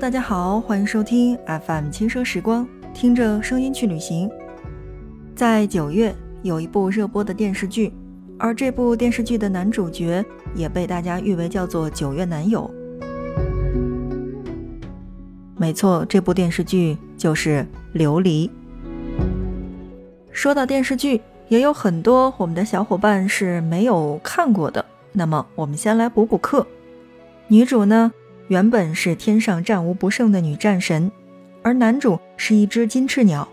[0.00, 4.30] 大家好，欢迎收听 FM 轻声时光，听着声音去旅行。
[5.36, 7.92] 在九月有一部热播的电视剧，
[8.38, 10.24] 而这部电视剧的男主角
[10.54, 12.68] 也被大家誉为叫做“九月男友”。
[15.58, 17.66] 没错，这部电视剧就是
[17.98, 18.48] 《琉璃》。
[20.32, 24.82] 说到电视剧，也有很多我们的小伙伴是没有看过的。
[25.12, 26.66] 那么，我们先来补补课。
[27.48, 28.10] 女主呢，
[28.50, 31.08] 原本是天上战无不胜的女战神，
[31.62, 33.46] 而男主是一只金翅鸟，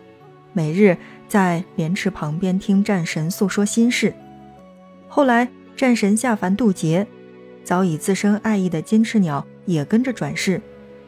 [0.53, 0.97] 每日
[1.27, 4.11] 在莲池旁边听战神诉说心事。
[5.07, 7.05] 后来，战神下凡渡劫，
[7.63, 10.59] 早已自生爱意的金翅鸟也跟着转世，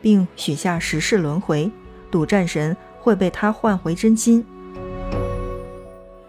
[0.03, 1.71] 并许下十世轮回，
[2.11, 4.45] 赌战神会被他换回真心。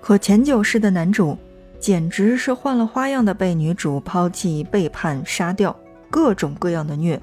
[0.01, 1.37] 可前九世的男主，
[1.79, 5.77] 简直是换了花样的被女主抛弃、背叛、杀掉。
[6.09, 7.21] 各种各样的虐，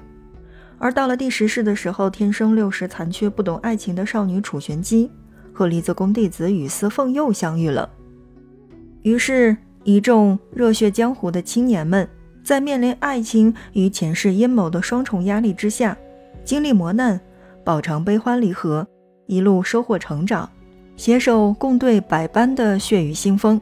[0.78, 5.10] 而到了第十世的时候，天生六十残缺、不懂爱情的少女楚玄机
[5.52, 7.90] 和离泽宫弟子雨丝凤又相遇了。
[9.02, 12.08] 于是，一众热血江湖的青年们
[12.44, 15.96] 在面临爱情与前世阴谋的双重压力之下，
[16.44, 17.20] 经历磨难，
[17.64, 18.86] 饱尝悲欢离合，
[19.26, 20.48] 一路收获成长，
[20.96, 23.60] 携手共对百般的血雨腥风。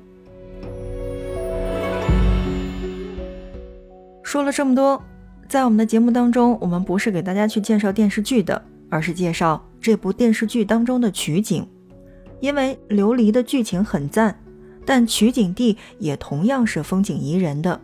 [4.23, 5.03] 说了这么多。
[5.49, 11.67] 在我们的节目当中，我们不是给大家去介绍电视剧的，而是介绍这部电视剧当中的取景。
[12.41, 14.39] 因为《琉璃》的剧情很赞，
[14.85, 17.81] 但取景地也同样是风景宜人的。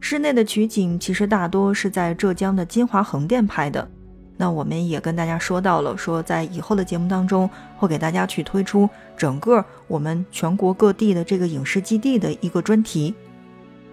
[0.00, 3.88] 室内的取景其实大多是在浙江的金华横店拍的。
[4.36, 13.14] 那我们也跟大家说到了，说在以后的节目当中会给大家去推出整个我们全国各地的这个影视基地的一个专题，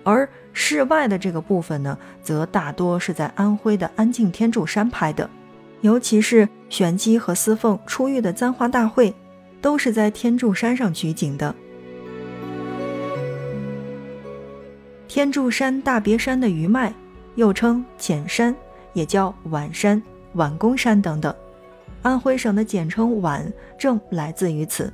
[0.03, 0.27] 而。
[0.53, 5.29] 室外的这个部分呢，则大多是在安徽的安庆天柱山拍的，
[5.81, 9.13] 尤其是玄机和司凤出狱的簪花大会，
[9.61, 11.55] 都是在天柱山上取景的。
[15.07, 16.93] 天柱山大别山的余脉，
[17.35, 18.55] 又称浅山，
[18.93, 20.01] 也叫宛山、
[20.35, 21.33] 宛公山等等，
[22.01, 23.41] 安徽省的简称宛，
[23.77, 24.91] 正来自于此。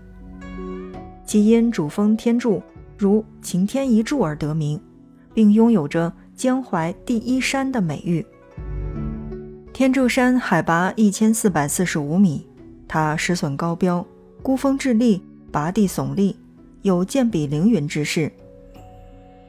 [1.26, 2.62] 其因主峰天柱
[2.98, 4.80] 如擎天一柱而得名。
[5.36, 8.26] 并拥有着江淮第一山的美誉。
[9.72, 12.48] 天柱山海拔一千四百四十五米，
[12.88, 14.04] 它石笋高标，
[14.42, 16.38] 孤峰峙立，拔地耸立，
[16.82, 18.32] 有剑笔凌云之势。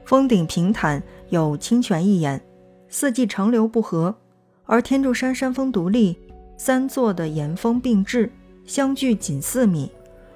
[0.05, 2.41] 峰顶平坦，有清泉一眼，
[2.89, 4.13] 四季长流不涸。
[4.65, 6.17] 而天柱山山峰独立，
[6.57, 8.29] 三座的岩峰并峙，
[8.65, 9.89] 相距仅四米，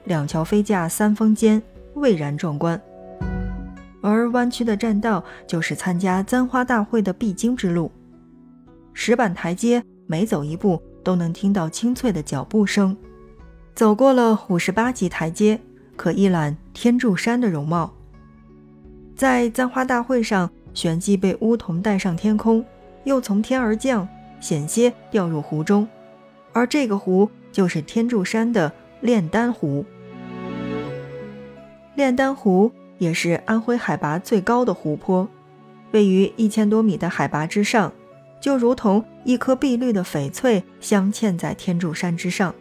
[0.06, 1.62] 两桥飞架三峰间，
[1.95, 2.81] 蔚然壮观。
[4.01, 7.91] 而弯曲的栈道就是参加簪花大会的必经之路，
[8.94, 12.97] 石板台阶每走一步都能听到清脆的脚步声。
[13.75, 15.59] 走过了五十八级台阶，
[15.95, 17.94] 可一览天柱山的容貌。
[19.16, 22.66] 在簪花大会上，玄机被乌童带上天空，
[23.03, 24.07] 又从天而降，
[24.39, 25.88] 险些掉入湖中。
[26.53, 29.85] 而这个湖就是天柱山的炼丹湖。
[31.95, 32.72] 炼丹湖。
[33.01, 35.28] 也是安徽海拔最高的湖泊，
[35.89, 37.91] 位于一千多米的海拔之上，
[38.39, 42.53] 就如同一颗碧绿的翡翠镶嵌在天柱山之上。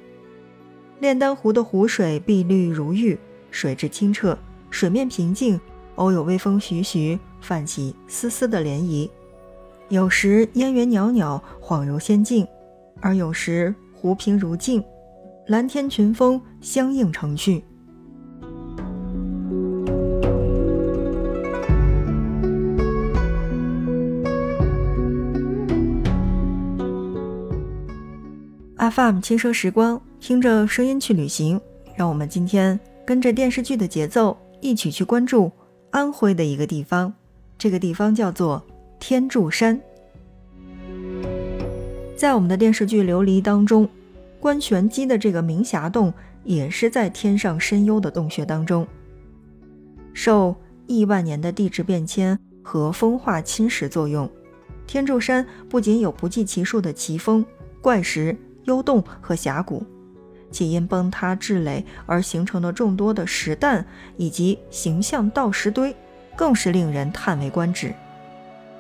[0.99, 3.19] 炼丹湖的湖水碧绿如玉，
[3.51, 4.39] 水质清澈，
[4.71, 5.61] 水面平静，
[5.97, 9.11] 偶有微风徐徐，泛起丝丝的涟漪。
[9.91, 12.47] 有时烟云袅袅，恍如仙境；
[13.03, 14.83] 而有时湖平如镜，
[15.49, 17.62] 蓝天群峰相映成趣。
[28.91, 31.61] FM 轻奢时光，听着声音去旅行。
[31.95, 35.53] 让我们今天跟着电视剧的节奏，一起去关注
[35.91, 37.12] 安徽的一个地方。
[37.57, 38.65] 这个地方叫做
[38.98, 39.81] 天柱山。
[42.16, 43.89] 在我们的电视剧《琉璃》当中，
[44.41, 48.84] 关玄机的这个明霞洞也是在天上深幽的洞穴当中。
[50.13, 50.57] 受
[50.87, 54.28] 亿万年的地质变迁和风化侵蚀作用，
[54.87, 57.45] 天柱山不仅有不计其数的奇峰
[57.81, 58.37] 怪石。
[58.65, 59.84] 幽洞和峡谷，
[60.51, 63.86] 且因崩塌质垒而形成的众多的石蛋
[64.16, 65.95] 以及形象倒石堆，
[66.36, 67.95] 更是令人叹为观止。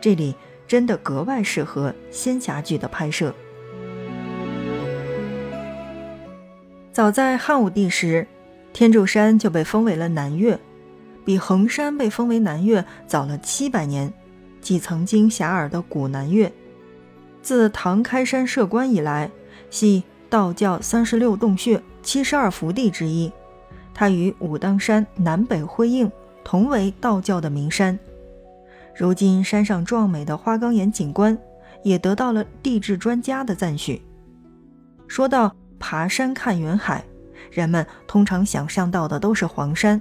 [0.00, 0.34] 这里
[0.66, 3.34] 真的格外适合仙侠剧的拍摄。
[6.92, 8.26] 早在汉武帝时，
[8.72, 10.58] 天柱山就被封为了南岳，
[11.24, 14.12] 比衡山被封为南岳早了七百年，
[14.60, 16.52] 即曾经遐迩的古南岳。
[17.42, 19.30] 自唐开山设关以来。
[19.70, 23.32] 系道教三十六洞穴、七十二福地之一。
[23.94, 26.10] 它与武当山南北辉映，
[26.44, 27.98] 同为道教的名山。
[28.96, 31.36] 如今山上壮美的花岗岩景观，
[31.82, 34.02] 也得到了地质专家的赞许。
[35.06, 37.04] 说到爬山看云海，
[37.50, 40.00] 人们通常想象到的都是黄山。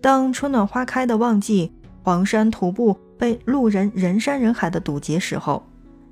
[0.00, 1.72] 当春暖花开的旺季，
[2.02, 5.62] 黄山徒步被路人人山人海的堵截时候，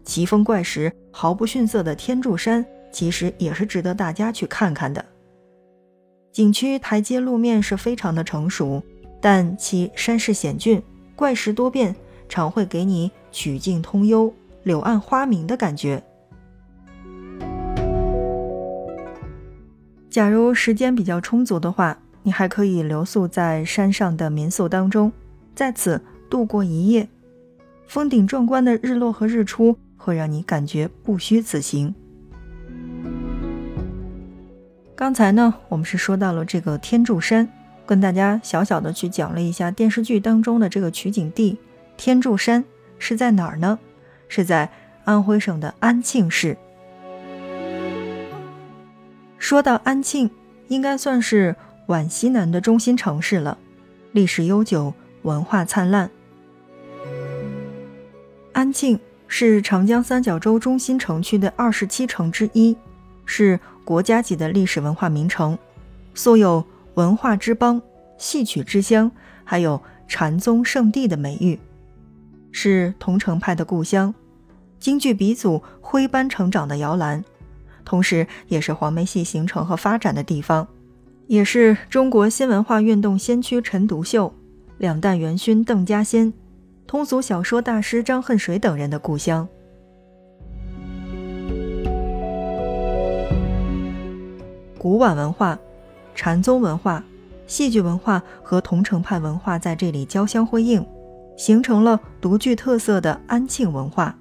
[0.05, 5.05] 奇峰怪石毫不逊色的天柱山，其实也是值得大家去看看的。
[6.32, 8.82] 景区台阶路面是非常的成熟，
[9.20, 10.82] 但其山势险峻、
[11.17, 11.94] 怪石多变，
[12.29, 14.32] 常会给你曲径通幽、
[14.62, 16.03] 柳暗花明的感觉。
[20.08, 25.12] 假如时间比较充足的话，你还可以留宿在山上的民宿当中，
[25.55, 27.08] 在此度过一夜。
[27.87, 31.94] 峰顶壮观的日落和日出会让你感觉不虚此行。
[34.97, 37.47] 刚才呢，我们是说到了这个天柱山，
[37.87, 41.58] 跟大家小小的去讲了一下电视剧当中的这个取景地
[41.97, 42.64] 天柱山
[42.99, 43.79] 是在哪儿呢？
[44.29, 44.70] 是在
[45.05, 46.56] 安徽省的安庆市。
[49.38, 50.31] 说到安庆，
[50.69, 51.56] 应该算是
[51.87, 53.58] 皖西南的中心城市了，
[54.12, 56.11] 历史悠久，文化灿烂。
[58.53, 59.00] 安庆
[59.32, 62.77] 是长江三角洲中心城区的二十七城之一，
[63.25, 63.59] 是。
[63.82, 65.59] 国家级的历史文化名城，
[66.15, 67.82] 素有“文化之邦
[68.17, 69.11] ”“戏曲之乡”
[69.43, 71.59] 还有“禅宗圣地”的美誉，
[72.53, 74.15] 是桐城派的故乡，
[74.79, 77.25] 京剧鼻祖徽班成长的摇篮，
[77.85, 80.69] 同时也是黄梅戏形成和发展的地方，
[81.27, 84.32] 也是中国新文化运动先驱陈独秀、
[84.79, 86.32] 两弹元勋邓稼先、
[86.90, 89.46] 通俗小说大师张恨水等人的故乡。
[94.76, 95.56] 古婉文化、
[96.16, 97.04] 禅宗文化、
[97.46, 100.84] 戏剧文化和桐城派文化在这里交相辉映，
[101.37, 104.19] 形成了独具特色的安庆文化。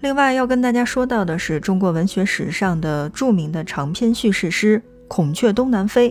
[0.00, 6.10] 另外要跟大家说到的是，中国文学史上的著名的长篇叙事诗《孔雀东南飞》，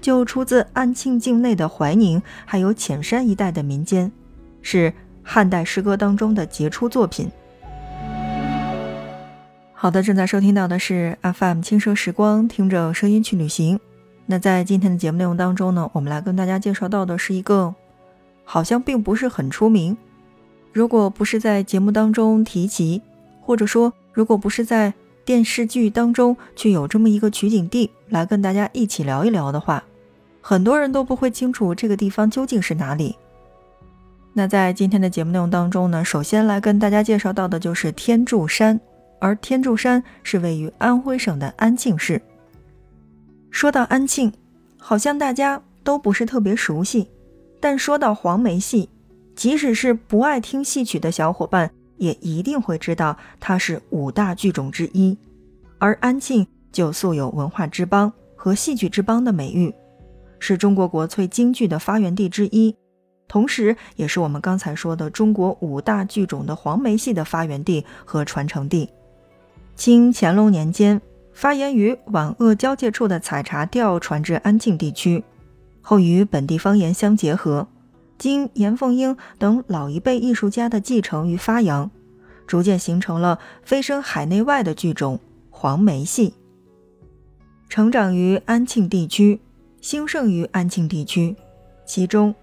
[0.00, 4.10] 就出自安庆境内的怀宁还有浅山一带的民间，
[4.64, 7.30] 是汉代诗歌当中的杰出作品。
[9.72, 13.78] 好的，正在收听到的是 FM 轻奢时光，听着声音去旅行。
[14.24, 17.74] 那在今天的节目内容当中呢，我们来跟大家介绍到的是一个
[18.44, 19.94] 好像并不是很出名，
[20.72, 23.02] 如果不是在节目当中提及，
[23.42, 24.94] 或者说如果不是在
[25.26, 29.84] 电视剧当中去有这么一个取景地来跟大家一起聊一聊的话，
[30.40, 33.14] 很多人都不会清楚这个地方究竟是哪里。
[34.36, 38.78] 那在今天的节目内容当中呢，首先来跟大家介绍到的就是天柱山。
[39.20, 42.20] 而天柱山是位于安徽省的安庆市。
[43.50, 44.30] 说到安庆，
[44.76, 47.08] 好像大家都不是特别熟悉，
[47.58, 48.90] 但说到黄梅戏，
[49.34, 55.16] 即使是不爱听戏曲的小伙伴，也一定会知道它是五大剧种之一。
[55.78, 59.72] 而安庆就素有“文化之邦”和“戏剧之邦”的美誉，
[60.38, 62.76] 是中国国粹京剧的发源地之一，
[63.26, 68.88] 同时也是我们刚才说的中国五大剧种的黄梅戏的发源地和传承地。
[69.74, 71.00] 清乾隆年间，
[71.32, 75.24] 发源于皖鄂交界处的采茶调传至安庆地区，
[75.80, 77.66] 后与本地方言相结合，
[78.16, 81.90] 经严凤英等老一辈艺术家的继承与发扬，
[82.46, 85.18] 逐渐形成了飞升海内外的剧种
[85.50, 86.34] 黄梅戏。
[87.68, 89.40] 成长于安庆地区，
[89.80, 91.34] 兴盛于安庆地区，
[91.84, 92.32] 其中《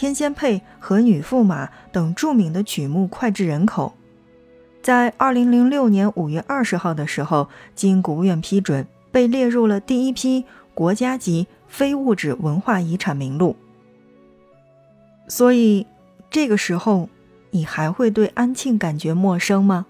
[0.00, 3.94] 天仙配》和《女驸马》等著名的曲目脍炙人口。
[4.80, 13.56] 在二零零六年五月二十号的时候，经国务院批准，被列入了第一批国家级非物质文化遗产名录。
[15.26, 15.84] 所以，
[16.30, 17.08] 这个时候，
[17.50, 19.86] 你还会对安庆感觉陌生吗？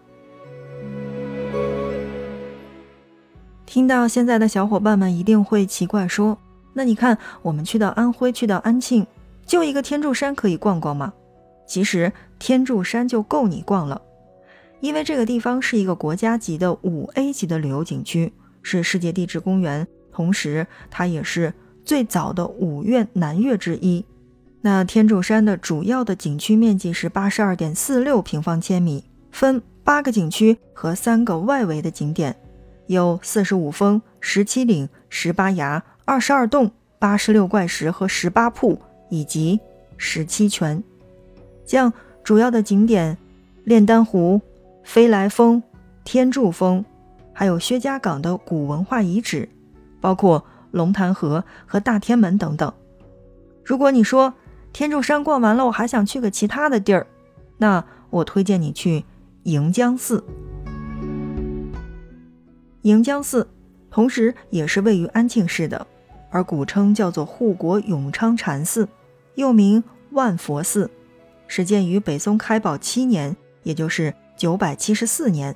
[3.66, 6.38] 听到现在的小伙伴们一定会奇怪说
[6.72, 9.06] ：“那你看，我们去到安徽，去到安庆，
[9.48, 11.12] 就一个天柱山可以逛逛吗？”
[11.66, 14.00] 其实，天柱山就够你逛了。
[14.80, 21.52] 因为这个地方是一个国家级的五 A 级的旅游景区，是世界地质公园，同时它也是
[21.84, 24.04] 最早的五岳南岳之一。
[24.60, 32.36] 那天柱山的主要的景区面积是八十二点四六平方千米，分八个景区和三个外围的景点，
[32.86, 39.60] 有四十五峰、十七岭、十八崖、二十二洞、八十六怪石和十八瀑，以及
[39.96, 40.82] 十七泉。
[41.64, 43.18] 将主要的景点
[43.64, 44.40] 炼丹湖。
[44.84, 45.62] 飞来峰、
[46.02, 46.82] 天柱峰，
[47.34, 49.46] 还有薛家港的古文化遗址，
[50.00, 52.72] 包括龙潭河和大天门等等。
[53.62, 54.32] 如果你说
[54.72, 57.06] 天柱山逛完了，我还想去个其他的地儿，
[57.58, 59.04] 那我推荐你去
[59.42, 60.24] 迎江寺。
[62.80, 63.46] 迎江寺
[63.90, 65.86] 同时也是位于安庆市的，
[66.30, 68.88] 而古称叫做护国永昌禅寺，
[69.38, 70.90] 又名万佛寺，
[71.46, 75.54] 始建于北宋开宝七年，也就是九百七十四年。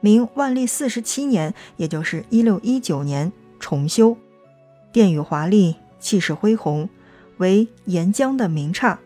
[0.00, 4.16] 明万历四十七年，也就是一六一九年重修，
[4.92, 6.88] 殿宇华丽，气势恢宏，
[7.38, 8.96] 为沿江的名刹。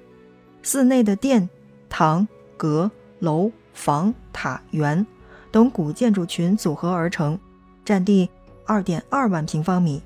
[0.63, 1.49] 寺内的殿、
[1.89, 2.29] 堂、
[2.59, 5.07] 阁、楼、房、塔、园
[5.51, 7.39] 等古建筑群组合而成，
[7.83, 8.29] 占地
[8.67, 10.03] 二点二万平方米。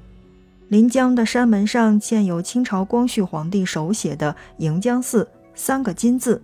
[0.69, 6.43] 临江的山门上建有清朝光绪皇帝手写的“迎江寺”三个金字，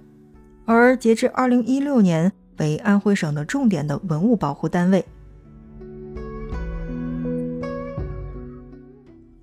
[0.64, 2.32] 而截至二零一六年。
[2.58, 5.04] 为安徽省的重点的文物保护单位。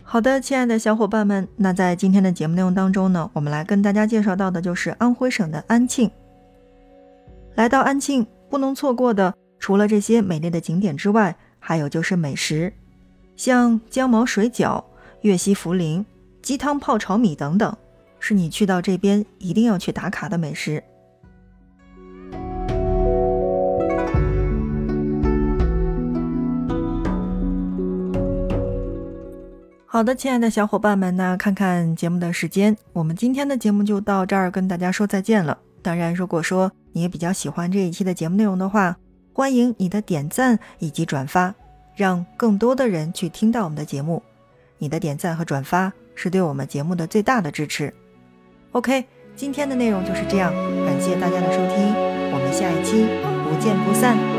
[0.04, 6.10] 好的，亲爱的小伙伴们，那在今天的节目内容当中呢，我们来跟大家介绍到的就是安徽省的安庆。
[7.56, 12.72] 来到安庆，不能错过的除了这些美丽的景点之外，还有就是美食，
[13.40, 14.84] 像姜毛水饺、
[15.22, 16.04] 粤西茯苓、
[16.42, 17.74] 鸡汤泡炒米等等，
[18.20, 20.84] 是你去到这边一定要去打卡的美食。
[29.86, 35.58] 好的，亲爱的小伙伴们，那看看节目的时间，我们今天的节目就到这儿，跟大家说再见了。
[35.82, 38.98] 当然，如果说你也比较喜欢这一期的节目内容的话，
[39.32, 41.56] 欢迎你的点赞以及转发，
[42.00, 44.24] 让更多的人去听到我们的节目。
[44.78, 47.94] 你的点赞和转发是对我们节目的最大的支持。
[48.72, 49.04] OK，
[49.36, 50.54] 今天的内容就是这样，
[50.86, 51.94] 感谢大家的收听，
[52.32, 53.04] 我们下一期
[53.44, 54.39] 不见不散。